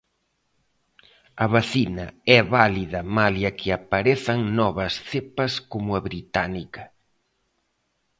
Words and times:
A 1.43 1.45
vacina 1.55 2.05
é 2.37 2.39
válida 2.55 2.99
malia 3.15 3.51
que 3.59 3.69
aparezan 3.77 4.39
novas 4.59 4.93
cepas 5.09 5.51
como 5.71 5.89
a 5.99 5.99
británica. 6.07 6.83